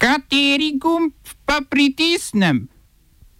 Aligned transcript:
Kateri 0.00 0.78
gumb 0.80 1.12
pa 1.44 1.60
pritisnem? 1.70 2.68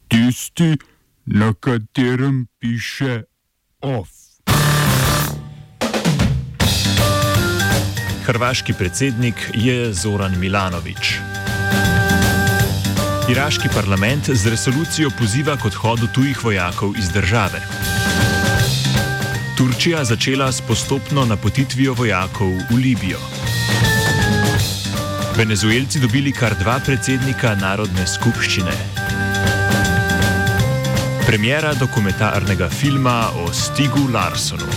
Tisti, 0.09 0.77
na 1.25 1.55
katerem 1.57 2.47
piše 2.59 3.23
OF. 3.81 4.09
Hrvaški 8.27 8.77
predsednik 8.77 9.51
je 9.55 9.93
Zoran 9.93 10.37
Milanovič. 10.39 11.17
Iraški 13.33 13.73
parlament 13.75 14.29
z 14.29 14.53
resolucijo 14.53 15.11
poziva 15.19 15.57
k 15.57 15.65
odhodu 15.65 16.13
tujih 16.15 16.45
vojakov 16.45 16.93
iz 16.99 17.09
države. 17.09 17.65
Turčija 19.57 20.05
začela 20.05 20.53
s 20.53 20.61
postopno 20.61 21.25
napotitvijo 21.25 21.95
vojakov 21.95 22.53
v 22.71 22.77
Libijo. 22.77 23.40
Venezuelci 25.41 26.01
dobili 26.01 26.35
kar 26.37 26.53
dva 26.61 26.75
predsednika 26.85 27.55
narodne 27.57 28.03
skupščine. 28.05 28.75
Premjera 31.25 31.71
dokumentarnega 31.81 32.69
filma 32.69 33.31
o 33.41 33.47
Stigu 33.49 34.03
Larsonu. 34.13 34.69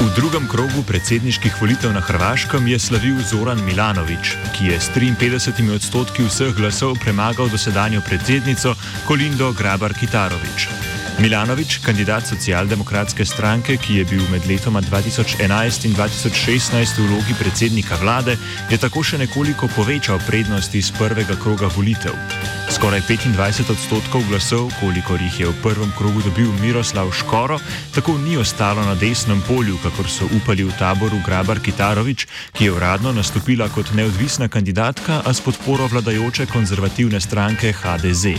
V 0.00 0.08
drugem 0.16 0.48
krogu 0.48 0.80
predsedniških 0.88 1.60
volitev 1.60 1.92
na 1.92 2.00
Hrvaškem 2.00 2.72
je 2.72 2.80
slavil 2.80 3.20
Zoran 3.20 3.60
Milanovič, 3.68 4.32
ki 4.56 4.72
je 4.72 4.80
s 4.80 4.88
53 4.96 5.68
odstotki 5.76 6.24
vseh 6.24 6.56
glasov 6.56 6.96
premagal 7.04 7.52
dosedanjo 7.52 8.00
predsednico 8.08 8.72
Kolindo 9.04 9.52
Grabar 9.52 9.92
Kitarovič. 9.92 10.93
Milanovič, 11.18 11.78
kandidat 11.78 12.26
socialdemokratske 12.26 13.24
stranke, 13.24 13.76
ki 13.78 14.00
je 14.00 14.04
bil 14.10 14.22
med 14.32 14.42
letoma 14.50 14.80
2011 14.82 15.86
in 15.86 15.94
2016 15.94 16.98
v 16.98 17.06
vlogi 17.06 17.34
predsednika 17.38 17.94
vlade, 18.02 18.34
je 18.70 18.78
tako 18.82 19.04
še 19.06 19.20
nekoliko 19.22 19.70
povečal 19.76 20.18
prednosti 20.26 20.74
iz 20.74 20.90
prvega 20.90 21.38
kroga 21.38 21.70
volitev. 21.70 22.18
Skoraj 22.66 23.06
25 23.06 23.70
odstotkov 23.70 24.26
glasov, 24.26 24.72
kolikor 24.82 25.22
jih 25.22 25.40
je 25.40 25.46
v 25.46 25.54
prvem 25.62 25.92
krogu 25.94 26.18
dobil 26.26 26.50
Miroslav 26.58 27.12
Škoro, 27.14 27.60
tako 27.94 28.18
ni 28.18 28.34
ostalo 28.34 28.82
na 28.82 28.98
desnem 28.98 29.38
polju, 29.46 29.78
kakor 29.86 30.10
so 30.10 30.26
upali 30.34 30.66
v 30.66 30.74
taboru 30.74 31.22
Grabar 31.22 31.62
Kitarovič, 31.62 32.26
ki 32.58 32.66
je 32.66 32.74
uradno 32.74 33.14
nastopila 33.14 33.70
kot 33.70 33.94
neodvisna 33.94 34.50
kandidatka, 34.50 35.22
a 35.22 35.30
s 35.30 35.38
podporo 35.38 35.86
vladajoče 35.86 36.50
konzervativne 36.50 37.22
stranke 37.22 37.70
HDZ. 37.70 38.34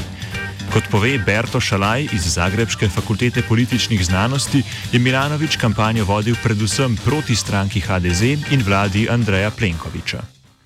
Kot 0.73 0.83
pove 0.91 1.17
Berto 1.25 1.59
Šalaj 1.59 2.01
iz 2.01 2.23
Zagrebske 2.37 2.87
fakultete 2.89 3.41
političnih 3.49 4.05
znanosti, 4.05 4.63
je 4.93 4.99
Milanovič 4.99 5.57
kampanjo 5.57 6.05
vodil 6.05 6.35
predvsem 6.43 6.97
proti 7.05 7.35
stranki 7.35 7.79
HDZ 7.79 8.21
in 8.53 8.61
vladi 8.67 9.07
Andreja 9.09 9.51
Plenkoviča. 9.57 10.19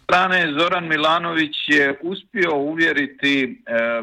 strane 0.04 0.54
Zoran 0.60 0.88
Milanović 0.88 1.56
je 1.68 2.00
uspio 2.02 2.56
uvjeriti 2.56 3.36
e, 3.44 3.54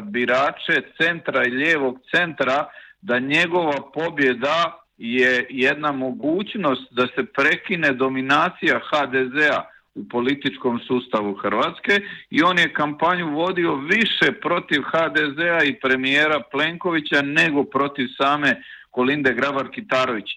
birače 0.01 0.75
centra 0.97 1.43
i 1.45 1.49
lijevog 1.49 1.95
centra 2.15 2.69
da 3.01 3.19
njegova 3.19 3.77
pobjeda 3.93 4.79
je 4.97 5.47
jedna 5.49 5.91
mogućnost 5.91 6.87
da 6.91 7.07
se 7.15 7.23
prekine 7.37 7.93
dominacija 7.93 8.79
HDZ-a 8.89 9.76
u 9.97 10.07
političkom 10.09 10.79
sustavu 10.87 11.33
Hrvatske 11.33 11.93
i 12.29 12.43
on 12.43 12.59
je 12.59 12.73
kampanju 12.73 13.27
vodio 13.31 13.75
više 13.75 14.31
protiv 14.41 14.81
HDZ-a 14.81 15.63
i 15.63 15.79
premijera 15.79 16.39
Plenkovića 16.51 17.21
nego 17.21 17.63
protiv 17.63 18.07
same 18.17 18.61
Kolinde 18.91 19.35
Grabar-Kitarović. 19.39 20.29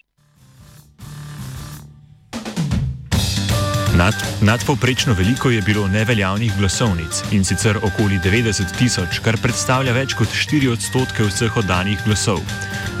Nad, 3.97 4.13
nadpovprečno 4.41 5.13
veliko 5.13 5.49
je 5.49 5.61
bilo 5.61 5.87
neveljavnih 5.87 6.51
glasovnic 6.59 7.23
in 7.31 7.43
sicer 7.43 7.77
okoli 7.77 8.15
90 8.25 8.77
tisoč, 8.77 9.19
kar 9.19 9.37
predstavlja 9.43 9.93
več 9.93 10.15
kot 10.15 10.27
4 10.27 10.71
odstotke 10.71 11.27
vseh 11.27 11.57
oddanih 11.57 11.99
glasov. 12.05 12.39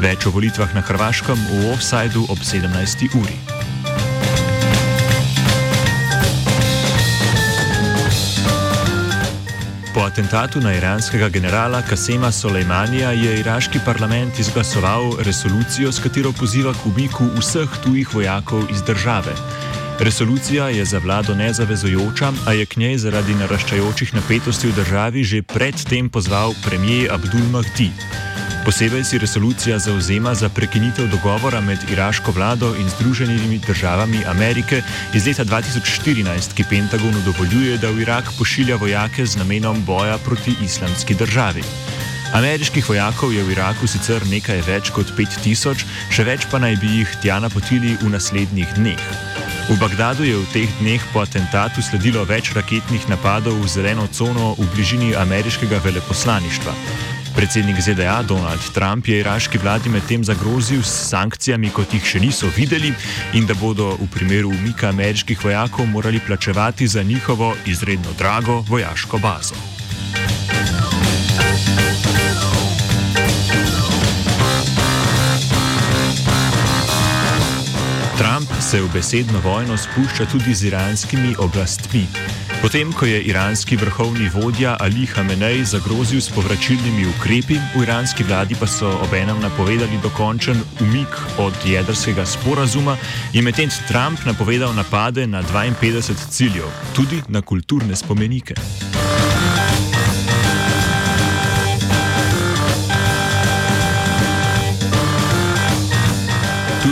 Več 0.03 0.27
o 0.27 0.35
volitvah 0.35 0.75
na 0.75 0.81
Hrvaškem 0.81 1.39
v 1.49 1.73
offsajdu 1.73 2.27
ob 2.29 2.43
17. 2.53 3.07
uri. 3.23 3.70
Po 10.01 10.07
atentatu 10.07 10.57
na 10.59 10.73
iranskega 10.73 11.29
generala 11.29 11.81
Kasema 11.81 12.31
Soleimanija 12.31 13.11
je 13.11 13.39
iraški 13.39 13.79
parlament 13.85 14.39
izglasoval 14.39 15.11
resolucijo, 15.19 15.91
s 15.91 16.01
katero 16.01 16.31
poziva 16.39 16.73
k 16.73 16.89
umiku 16.89 17.27
vseh 17.37 17.69
tujih 17.83 18.13
vojakov 18.13 18.63
iz 18.71 18.81
države. 18.81 19.35
Resolucija 19.99 20.69
je 20.69 20.85
za 20.85 20.99
vlado 20.99 21.35
nezavezujoča, 21.35 22.31
a 22.47 22.53
je 22.53 22.65
k 22.65 22.77
njej 22.77 22.97
zaradi 22.97 23.35
naraščajočih 23.35 24.13
napetosti 24.13 24.67
v 24.67 24.75
državi 24.75 25.23
že 25.23 25.41
predtem 25.41 26.09
pozval 26.09 26.53
premijer 26.65 27.13
Abdul 27.13 27.45
Mahdi. 27.51 27.91
Posebej 28.65 29.03
si 29.03 29.17
resolucija 29.17 29.79
zauzema 29.79 30.35
za 30.35 30.49
prekinitev 30.49 31.07
dogovora 31.07 31.61
med 31.61 31.79
iraško 31.91 32.31
vlado 32.31 32.75
in 32.75 32.89
Združenimi 32.89 33.57
državami 33.67 34.25
Amerike 34.25 34.81
iz 35.13 35.25
leta 35.25 35.45
2014, 35.45 36.53
ki 36.53 36.63
Pentagonu 36.69 37.21
dovoljuje, 37.25 37.77
da 37.77 37.89
v 37.89 38.01
Irak 38.01 38.29
pošilja 38.37 38.75
vojake 38.75 39.25
z 39.25 39.37
namenom 39.37 39.83
boja 39.85 40.17
proti 40.17 40.53
islamski 40.63 41.15
državi. 41.15 41.63
Ameriških 42.33 42.89
vojakov 42.89 43.33
je 43.33 43.43
v 43.43 43.51
Iraku 43.51 43.87
sicer 43.87 44.21
nekaj 44.29 44.61
več 44.67 44.93
kot 44.95 45.09
5000, 45.17 45.83
še 46.13 46.23
več 46.23 46.45
pa 46.51 46.61
naj 46.61 46.77
bi 46.79 47.01
jih 47.01 47.17
tja 47.21 47.39
napotili 47.39 47.97
v 47.99 48.13
naslednjih 48.13 48.77
dneh. 48.77 49.30
V 49.69 49.77
Bagdadu 49.77 50.25
je 50.25 50.33
v 50.33 50.45
teh 50.49 50.69
dneh 50.81 51.01
po 51.13 51.21
atentatu 51.21 51.85
sledilo 51.85 52.25
več 52.25 52.49
raketnih 52.57 53.05
napadov 53.05 53.53
v 53.61 53.67
zeleno 53.69 54.09
cono 54.09 54.57
v 54.57 54.65
bližini 54.73 55.13
ameriškega 55.13 55.77
veleposlaništva. 55.85 56.73
Predsednik 57.37 57.77
ZDA 57.77 58.25
Donald 58.27 58.63
Trump 58.73 59.07
je 59.07 59.21
iraški 59.21 59.61
vladi 59.61 59.89
medtem 59.89 60.25
zagrozil 60.25 60.81
s 60.83 61.13
sankcijami, 61.13 61.69
kot 61.69 61.93
jih 61.93 62.03
še 62.03 62.19
niso 62.19 62.49
videli, 62.57 62.91
in 63.37 63.45
da 63.45 63.53
bodo 63.53 63.93
v 64.01 64.09
primeru 64.11 64.49
umika 64.49 64.89
ameriških 64.89 65.39
vojakov 65.39 65.85
morali 65.85 66.19
plačevati 66.19 66.87
za 66.87 67.03
njihovo 67.03 67.55
izredno 67.65 68.11
drago 68.17 68.65
vojaško 68.67 69.21
bazo. 69.21 69.80
Trump 78.21 78.49
se 78.61 78.81
v 78.81 78.89
besedno 78.93 79.39
vojno 79.39 79.77
spušča 79.77 80.25
tudi 80.31 80.53
z 80.53 80.63
iranskimi 80.63 81.35
oblastmi. 81.39 82.05
Potem, 82.61 82.93
ko 82.93 83.05
je 83.05 83.21
iranski 83.21 83.75
vrhovni 83.75 84.29
vodja 84.29 84.77
Ali 84.79 85.05
Hamenej 85.09 85.65
zagrozil 85.65 86.21
s 86.21 86.29
povračilnimi 86.29 87.07
ukrepi, 87.09 87.57
v 87.73 87.81
iranski 87.81 88.23
vladi 88.23 88.53
pa 88.53 88.69
so 88.69 88.93
obenem 89.01 89.41
napovedali 89.41 89.97
dokončen 90.03 90.61
umik 90.81 91.17
od 91.37 91.53
jedrskega 91.65 92.25
sporazuma, 92.25 92.93
je 93.33 93.41
medtem 93.41 93.69
Trump 93.89 94.21
napovedal 94.25 94.73
napade 94.73 95.25
na 95.27 95.41
52 95.41 96.29
ciljev, 96.29 96.69
tudi 96.93 97.23
na 97.27 97.41
kulturne 97.41 97.95
spomenike. 97.95 98.53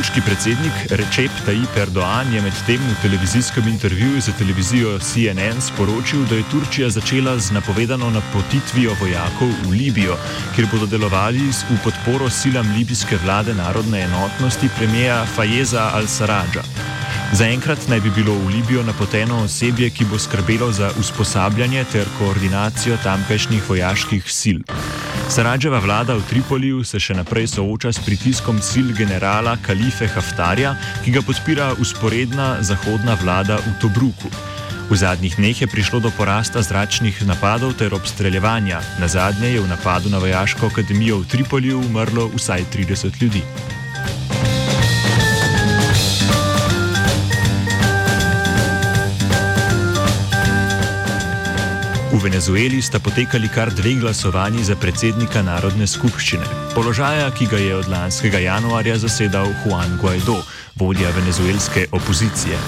Turški 0.10 0.26
predsednik 0.26 0.74
Recep 0.90 1.32
Tayyip 1.46 1.76
Erdoğan 1.78 2.34
je 2.34 2.42
medtem 2.42 2.82
v 2.82 2.96
televizijskem 3.02 3.68
intervjuju 3.68 4.22
za 4.22 4.32
televizijo 4.32 5.00
CNN 5.00 5.62
sporočil, 5.62 6.26
da 6.26 6.36
je 6.36 6.44
Turčija 6.52 6.90
začela 6.90 7.38
z 7.38 7.52
napovedano 7.52 8.10
napotitvijo 8.10 8.96
vojakov 9.02 9.52
v 9.66 9.70
Libijo, 9.72 10.18
kjer 10.56 10.68
bodo 10.72 10.86
delovali 10.90 11.46
v 11.54 11.78
podporo 11.84 12.30
silam 12.30 12.74
libijske 12.78 13.20
vlade 13.24 13.54
narodne 13.54 14.02
enotnosti 14.02 14.70
premijeja 14.78 15.26
Fajeza 15.36 15.92
al-Sarađa. 15.94 16.66
Zaenkrat 17.34 17.88
naj 17.88 18.00
bi 18.00 18.10
bilo 18.10 18.34
v 18.34 18.48
Libijo 18.48 18.84
napoteno 18.84 19.44
osebje, 19.44 19.90
ki 19.90 20.10
bo 20.10 20.18
skrbelo 20.20 20.72
za 20.72 20.90
usposabljanje 21.00 21.86
ter 21.92 22.10
koordinacijo 22.18 22.98
tamkajšnjih 23.04 23.70
vojaških 23.70 24.26
sil. 24.40 24.60
Saradževa 25.30 25.78
vlada 25.78 26.18
v 26.18 26.26
Tripoliju 26.26 26.82
se 26.82 26.98
še 26.98 27.14
naprej 27.14 27.52
sooča 27.54 27.92
s 27.94 28.02
pritiskom 28.02 28.58
sil 28.66 28.90
generala 28.98 29.54
Kalife 29.62 30.10
Haftarja, 30.10 30.74
ki 31.06 31.14
ga 31.14 31.22
podpira 31.22 31.68
usporedna 31.78 32.58
zahodna 32.66 33.14
vlada 33.14 33.62
v 33.62 33.76
Tobruku. 33.78 34.26
V 34.90 34.98
zadnjih 34.98 35.38
dneh 35.38 35.54
je 35.54 35.70
prišlo 35.70 36.02
do 36.02 36.10
porasta 36.18 36.66
zračnih 36.66 37.22
napadov 37.30 37.78
ter 37.78 37.94
obstreljevanja. 37.94 38.82
Na 38.98 39.06
zadnje 39.06 39.54
je 39.54 39.62
v 39.62 39.70
napadu 39.70 40.10
na 40.10 40.18
vojaško 40.18 40.74
akademijo 40.74 41.22
v 41.22 41.30
Tripoliju 41.30 41.86
umrlo 41.86 42.26
vsaj 42.34 42.66
30 42.74 43.22
ljudi. 43.22 43.46
V 52.20 52.28
Venezueli 52.28 52.82
sta 52.84 53.00
potekali 53.00 53.48
kar 53.48 53.72
dve 53.72 53.94
glasovanji 53.96 54.60
za 54.68 54.76
predsednika 54.76 55.40
Narodne 55.40 55.86
skupščine, 55.88 56.44
položaja, 56.76 57.30
ki 57.32 57.48
ga 57.48 57.56
je 57.56 57.78
od 57.80 57.88
lanskega 57.88 58.42
januarja 58.44 58.98
zasedal 59.00 59.48
Juan 59.64 59.96
Guaido, 60.02 60.36
vodja 60.76 61.14
venezuelske 61.16 61.86
opozicije. 61.96 62.60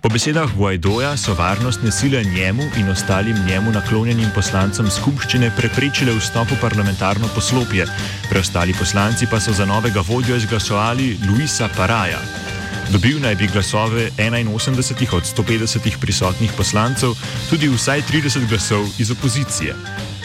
Po 0.00 0.08
besedah 0.08 0.48
Guaidoja 0.56 1.12
so 1.20 1.36
varnostne 1.36 1.92
sile 1.92 2.24
njemu 2.24 2.70
in 2.80 2.88
ostalim 2.88 3.36
njemu 3.44 3.76
naklonjenim 3.76 4.32
poslancem 4.32 4.88
skupščine 4.88 5.52
preprečile 5.60 6.16
vstop 6.16 6.56
v 6.56 6.60
parlamentarno 6.64 7.28
poslopje, 7.36 7.84
preostali 8.32 8.72
poslanci 8.80 9.28
pa 9.28 9.36
so 9.44 9.52
za 9.52 9.68
novega 9.68 10.00
vodjo 10.08 10.40
izglasovali 10.40 11.18
Luisa 11.28 11.68
Paraja. 11.76 12.45
Dobil 12.92 13.20
naj 13.20 13.34
bi 13.34 13.46
glasove 13.46 14.10
81 14.18 15.14
od 15.14 15.22
150 15.22 15.98
prisotnih 16.00 16.52
poslancev, 16.56 17.14
tudi 17.50 17.68
vsaj 17.68 18.02
30 18.02 18.48
glasov 18.48 18.86
iz 18.98 19.10
opozicije. 19.10 19.74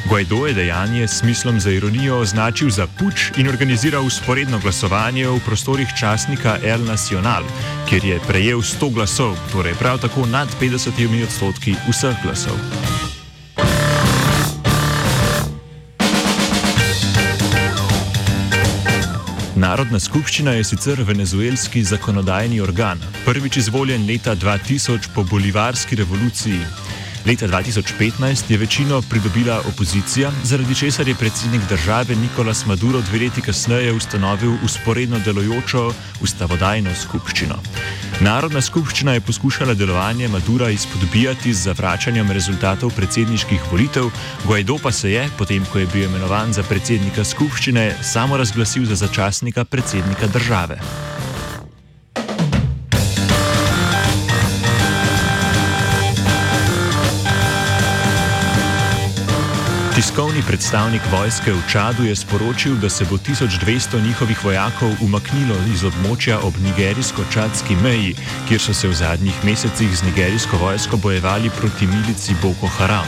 Guaido 0.10 0.48
je 0.48 0.54
dejanje 0.54 1.08
s 1.08 1.20
smislom 1.20 1.60
za 1.60 1.72
ironijo 1.72 2.20
označil 2.20 2.70
za 2.70 2.88
puč 2.88 3.32
in 3.38 3.48
organiziral 3.48 4.06
usporedno 4.06 4.60
glasovanje 4.60 5.28
v 5.28 5.40
prostorih 5.46 5.88
časnika 6.00 6.58
El 6.64 6.86
Nacional, 6.86 7.44
kjer 7.90 8.06
je 8.06 8.20
prejel 8.28 8.62
100 8.62 8.94
glasov, 8.94 9.38
torej 9.52 9.74
prav 9.74 9.98
tako 9.98 10.26
nad 10.26 10.48
50 10.62 11.24
odstotki 11.24 11.76
vseh 11.90 12.16
glasov. 12.24 12.58
Narodna 19.62 20.00
skupščina 20.02 20.56
je 20.58 20.64
sicer 20.66 21.04
venezuelski 21.06 21.84
zakonodajni 21.86 22.58
organ, 22.66 22.98
prvič 23.28 23.60
izvoljen 23.62 24.08
leta 24.08 24.34
2000 24.36 25.12
po 25.14 25.22
bolivarski 25.30 26.00
revoluciji. 26.00 26.64
Leta 27.26 27.48
2015 27.48 28.52
je 28.52 28.58
večino 28.58 29.02
pridobila 29.02 29.62
opozicija, 29.74 30.32
zaradi 30.44 30.76
česar 30.76 31.08
je 31.08 31.16
predsednik 31.16 31.62
države 31.70 32.16
Nikolas 32.16 32.66
Maduro 32.66 33.02
dve 33.02 33.20
leti 33.20 33.42
kasneje 33.42 33.94
ustanovil 33.94 34.54
usporedno 34.64 35.20
delojočo 35.20 35.94
ustavodajno 36.22 36.90
skupščino. 36.96 37.56
Narodna 38.20 38.62
skupščina 38.62 39.14
je 39.14 39.22
poskušala 39.22 39.74
delovanje 39.74 40.28
Madura 40.28 40.70
izpodbijati 40.70 41.54
z 41.54 41.64
zavračanjem 41.64 42.32
rezultatov 42.32 42.92
predsedniških 42.96 43.72
volitev, 43.72 44.10
Guaido 44.46 44.78
pa 44.84 44.92
se 44.92 45.12
je, 45.12 45.30
potem 45.38 45.66
ko 45.72 45.80
je 45.80 45.88
bil 45.94 46.10
imenovan 46.10 46.54
za 46.54 46.64
predsednika 46.64 47.24
skupščine, 47.24 47.96
samo 48.02 48.38
razglasil 48.38 48.86
za 48.86 48.96
začasnika 48.96 49.66
predsednika 49.66 50.28
države. 50.28 50.82
Tiskovni 60.02 60.42
predstavnik 60.42 61.02
vojske 61.14 61.54
v 61.54 61.62
Čadu 61.70 62.10
je 62.10 62.16
sporočil, 62.18 62.74
da 62.82 62.90
se 62.90 63.06
bo 63.06 63.22
1200 63.22 64.02
njihovih 64.02 64.46
vojakov 64.46 64.90
umaknilo 64.98 65.54
iz 65.70 65.84
območja 65.86 66.40
ob 66.42 66.58
nigerijsko-čadski 66.58 67.78
meji, 67.84 68.16
kjer 68.50 68.62
so 68.62 68.74
se 68.74 68.90
v 68.90 68.98
zadnjih 68.98 69.38
mesecih 69.46 69.94
z 69.94 70.02
nigerijsko 70.10 70.58
vojsko 70.58 70.98
bojevali 70.98 71.54
proti 71.54 71.86
milici 71.86 72.34
Boko 72.42 72.66
Haram. 72.66 73.06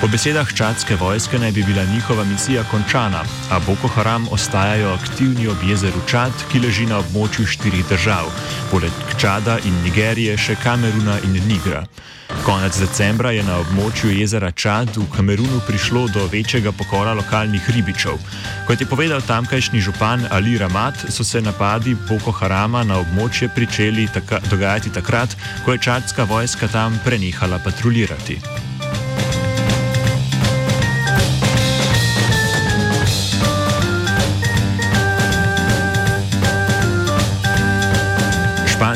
Po 0.00 0.10
besedah 0.10 0.50
čadske 0.50 0.98
vojske 0.98 1.38
naj 1.38 1.54
bi 1.54 1.62
bila 1.62 1.84
njihova 1.84 2.24
misija 2.24 2.66
končana, 2.66 3.22
a 3.50 3.60
Boko 3.62 3.86
Haram 3.94 4.26
ostajajo 4.34 4.90
aktivni 4.90 5.46
ob 5.46 5.62
jezeru 5.62 6.02
Čad, 6.10 6.34
ki 6.50 6.66
leži 6.66 6.90
na 6.90 6.98
območju 6.98 7.46
štirih 7.46 7.86
držav, 7.86 8.26
poleg 8.74 8.90
Čada 9.22 9.62
in 9.62 9.78
Nigerije 9.86 10.34
še 10.34 10.58
Kameruna 10.58 11.14
in 11.22 11.38
Nigra. 11.46 11.86
Konec 12.44 12.76
decembra 12.76 13.30
je 13.32 13.40
na 13.42 13.54
območju 13.62 14.10
jezera 14.12 14.50
Čad 14.52 14.98
v 15.00 15.06
Kamerunu 15.14 15.62
prišlo 15.64 16.02
do 16.12 16.26
večjega 16.28 16.72
pokora 16.76 17.14
lokalnih 17.16 17.70
ribičev. 17.72 18.18
Kot 18.68 18.80
je 18.80 18.86
povedal 18.86 19.24
tamkajšnji 19.24 19.80
župan 19.80 20.26
Ali 20.30 20.58
Ramat, 20.60 21.06
so 21.08 21.24
se 21.24 21.40
napadi 21.40 21.96
Boko 22.08 22.36
Harama 22.36 22.84
na 22.84 23.00
območje 23.00 23.48
pričeli 23.48 24.04
taka, 24.12 24.42
dogajati 24.50 24.92
takrat, 24.92 25.36
ko 25.64 25.72
je 25.72 25.82
čadska 25.88 26.28
vojska 26.28 26.68
tam 26.68 27.00
prenehala 27.04 27.58
patrulirati. 27.64 28.38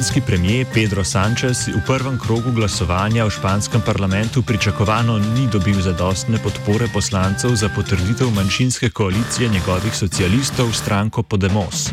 Španski 0.08 0.26
premijer 0.26 0.66
Pedro 0.74 1.04
Sánchez 1.04 1.68
v 1.68 1.80
prvem 1.84 2.16
krogu 2.16 2.48
glasovanja 2.52 3.28
v 3.28 3.30
španskem 3.30 3.84
parlamentu 3.84 4.40
pričakovano 4.40 5.18
ni 5.20 5.44
dobil 5.52 5.76
zadostne 5.84 6.40
podpore 6.40 6.88
poslancev 6.88 7.52
za 7.52 7.68
potrditev 7.68 8.32
manjšinske 8.32 8.88
koalicije 8.88 9.52
njegovih 9.52 9.92
socialistov 9.92 10.72
stranko 10.72 11.22
Podemos. 11.22 11.92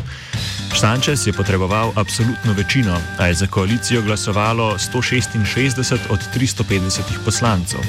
Sánchez 0.72 1.26
je 1.28 1.32
potreboval 1.36 1.92
absolutno 1.92 2.56
večino, 2.56 2.96
a 3.18 3.26
je 3.26 3.34
za 3.34 3.46
koalicijo 3.46 4.02
glasovalo 4.02 4.78
166 4.80 6.08
od 6.08 6.20
350 6.32 7.20
poslancev. 7.24 7.80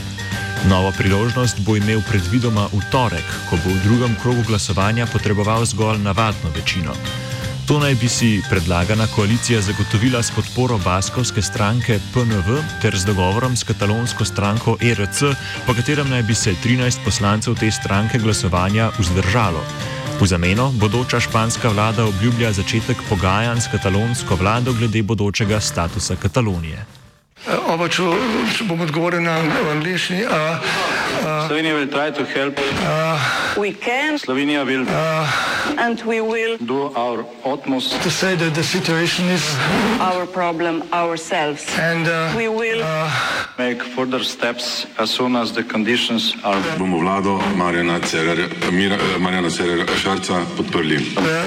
Novo 0.68 0.92
priložnost 0.92 1.60
bo 1.64 1.80
imel 1.80 2.04
predvidoma 2.04 2.68
v 2.68 2.84
torek, 2.92 3.28
ko 3.50 3.56
bo 3.64 3.72
v 3.72 3.80
drugem 3.84 4.12
krogu 4.20 4.44
glasovanja 4.44 5.08
potreboval 5.08 5.64
zgolj 5.66 6.04
navadno 6.04 6.52
večino. 6.52 6.92
To 7.68 7.80
naj 7.80 7.96
bi 8.00 8.08
si 8.08 8.42
predlagana 8.50 9.08
koalicija 9.16 9.62
zagotovila 9.62 10.24
s 10.24 10.32
podporo 10.32 10.78
baskovske 10.78 11.42
stranke 11.42 12.00
PNV 12.14 12.62
ter 12.82 12.96
z 12.96 13.06
dogovorom 13.06 13.58
s 13.58 13.64
katalonsko 13.64 14.26
stranko 14.26 14.78
ERC, 14.82 15.20
po 15.68 15.74
katerem 15.74 16.08
naj 16.10 16.24
bi 16.24 16.36
se 16.36 16.54
13 16.64 17.04
poslancev 17.06 17.56
te 17.60 17.72
stranke 17.72 18.20
glasovanja 18.24 18.90
vzdržalo. 19.00 19.64
V 20.22 20.28
zameno 20.28 20.72
bodoča 20.80 21.20
španska 21.20 21.70
vlada 21.70 22.06
obljublja 22.06 22.52
začetek 22.52 23.04
pogajanj 23.10 23.60
s 23.60 23.68
katalonsko 23.72 24.36
vlado 24.36 24.74
glede 24.74 25.04
bodočega 25.04 25.60
statusa 25.60 26.16
Katalonije. 26.16 27.07
Oba, 27.48 27.88
če, 27.88 28.04
če 28.58 28.66
bom 28.68 28.82
odgovoril 28.84 29.22
na 29.24 29.38
angliški. 29.72 30.26
Uh, 30.28 30.32
uh, 31.24 31.48
Slovenija 31.48 31.78
bo 31.78 31.86
poskušala 31.88 32.52
pomagati. 32.52 34.20
Slovenija 34.20 34.66
bo 34.66 34.72
naredila 34.72 35.06
naš 35.80 37.24
utmost, 37.48 37.96
da 37.96 37.98
bo 38.04 38.10
rekla, 38.22 38.50
da 38.50 38.60
je 38.60 38.64
situacija 38.64 39.26
naš 39.28 40.28
problem, 40.34 40.82
naš. 40.92 41.64
In 41.80 42.04
mi 42.36 42.50
bomo 42.50 42.60
naredili 42.64 42.84
nadaljnje 43.58 43.80
korake, 43.96 44.88
as 44.98 45.10
soon 45.10 45.36
as 45.36 45.54
the 45.54 45.64
conditions 45.64 46.34
are. 46.44 46.62
Bomo 46.78 47.00
vlado 47.00 47.40
Marjana 47.56 48.00
Cererja, 48.00 48.48
Marjana 49.20 49.50
Cererja 49.50 49.86
Šarca 49.96 50.44
podprli. 50.58 51.00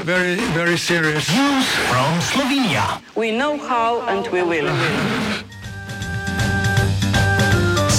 Very, 0.04 0.40
very 0.56 0.78
serious. 0.78 1.28
News 1.28 1.66
from 1.90 2.20
Slovenija. 2.20 3.00
We 3.16 3.36
know 3.36 3.58
how 3.68 4.00
and 4.08 4.26
we 4.32 4.42
will. 4.42 4.70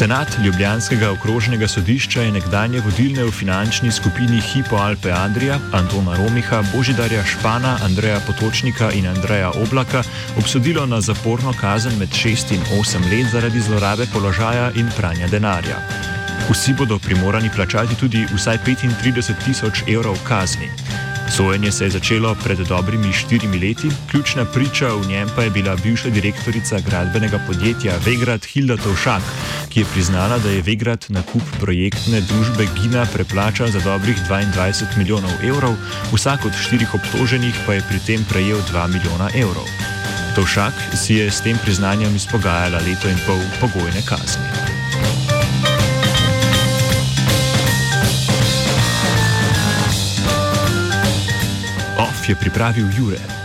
Senat 0.01 0.37
Ljubljanskega 0.43 1.11
okrožnega 1.11 1.67
sodišča 1.67 2.21
je 2.21 2.31
nekdanje 2.33 2.79
vodilne 2.81 3.21
v 3.23 3.31
finančni 3.31 3.91
skupini 3.93 4.39
Hipo 4.41 4.79
Alpe 4.81 5.11
Adria, 5.13 5.59
Antona 5.77 6.15
Romiha, 6.17 6.63
Božidarja 6.73 7.21
Špana, 7.23 7.75
Andreja 7.85 8.17
Potočnika 8.25 8.89
in 8.97 9.05
Andreja 9.07 9.51
Oblaka 9.51 10.01
obsodilo 10.41 10.85
na 10.85 11.01
zaporno 11.01 11.53
kazen 11.53 11.99
med 11.99 12.09
6 12.09 12.55
in 12.55 12.65
8 12.79 13.11
let 13.11 13.29
zaradi 13.31 13.61
zlorabe 13.61 14.07
položaja 14.13 14.71
in 14.75 14.89
pranja 14.97 15.27
denarja. 15.27 15.77
Vsi 16.49 16.73
bodo 16.73 16.97
primorani 16.97 17.53
plačati 17.55 17.95
tudi 17.95 18.25
vsaj 18.33 18.57
35 18.65 19.45
tisoč 19.45 19.83
evrov 19.87 20.17
kazni. 20.27 20.71
Sojenje 21.31 21.71
se 21.71 21.83
je 21.83 21.89
začelo 21.89 22.35
pred 22.43 22.57
dobrimi 22.57 23.13
štirimi 23.13 23.59
leti, 23.59 23.87
ključna 24.11 24.45
priča 24.45 24.87
v 24.87 25.07
njem 25.07 25.29
pa 25.35 25.43
je 25.43 25.49
bila 25.49 25.75
bivša 25.75 26.09
direktorica 26.09 26.79
gradbenega 26.79 27.39
podjetja 27.47 27.93
Vegrad 28.05 28.45
Hilda 28.45 28.77
Tovšak, 28.77 29.21
ki 29.71 29.79
je 29.79 29.89
priznala, 29.93 30.37
da 30.43 30.49
je 30.51 30.61
Vegrad 30.61 31.05
nakup 31.09 31.43
projektne 31.59 32.21
družbe 32.21 32.67
Gina 32.75 33.05
preplačal 33.13 33.71
za 33.71 33.79
dobrih 33.79 34.19
22 34.29 34.97
milijonov 34.97 35.31
evrov, 35.43 35.79
vsak 36.11 36.45
od 36.45 36.53
štirih 36.53 36.93
obtoženih 36.93 37.55
pa 37.65 37.79
je 37.79 37.85
pri 37.89 37.99
tem 38.05 38.25
prejel 38.29 38.59
2 38.71 38.87
milijona 38.87 39.31
evrov. 39.35 39.65
Tovšak 40.35 40.73
si 40.95 41.23
je 41.23 41.31
s 41.31 41.41
tem 41.41 41.57
priznanjem 41.63 42.15
izpogajala 42.15 42.83
leto 42.83 43.09
in 43.09 43.19
pol 43.27 43.39
pogojne 43.63 44.03
kazni. 44.03 44.71
je 52.31 52.35
pripravil 52.35 52.87
Jure. 52.97 53.40